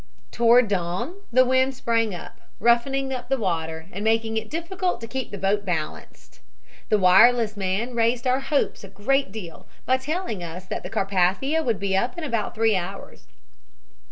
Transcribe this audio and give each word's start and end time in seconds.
"Toward 0.31 0.67
dawn 0.67 1.13
the 1.31 1.45
wind 1.45 1.75
sprang 1.75 2.15
up, 2.15 2.39
roughening 2.59 3.13
up 3.13 3.29
the 3.29 3.37
water 3.37 3.85
and 3.91 4.03
making 4.03 4.35
it 4.35 4.49
difficult 4.49 4.99
to 4.99 5.07
keep 5.07 5.29
the 5.29 5.37
boat 5.37 5.63
balanced. 5.63 6.39
The 6.89 6.97
wireless 6.97 7.55
man 7.55 7.93
raised 7.93 8.25
our 8.25 8.39
hopes 8.39 8.83
a 8.83 8.87
great 8.87 9.31
deal 9.31 9.67
by 9.85 9.97
telling 9.97 10.41
us 10.41 10.65
that 10.65 10.81
the 10.81 10.89
Carpathia 10.89 11.61
would 11.63 11.79
be 11.79 11.95
up 11.95 12.17
in 12.17 12.23
about 12.23 12.55
three 12.55 12.75
hours. 12.75 13.27